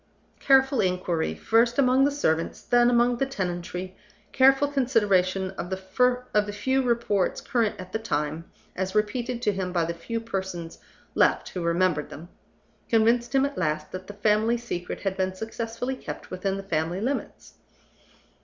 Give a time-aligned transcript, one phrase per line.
[0.39, 3.95] Careful inquiry, first among the servants, then among the tenantry,
[4.31, 8.45] careful consideration of the few reports current at the time,
[8.75, 10.79] as repeated to him by the few persons
[11.13, 12.29] left who remembered them,
[12.89, 16.99] convinced him at last that the family secret had been successfully kept within the family
[16.99, 17.53] limits.